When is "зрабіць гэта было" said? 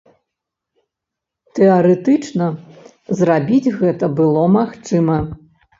3.21-4.41